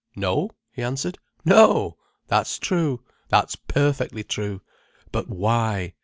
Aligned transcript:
"No," 0.15 0.49
he 0.71 0.81
answered. 0.81 1.19
"No! 1.45 1.95
That's 2.27 2.57
true. 2.57 3.03
That's 3.29 3.55
perfectly 3.55 4.23
true. 4.23 4.61
But 5.11 5.29
why? 5.29 5.93